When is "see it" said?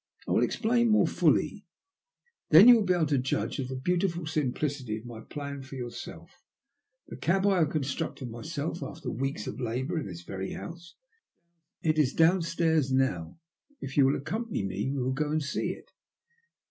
15.43-15.91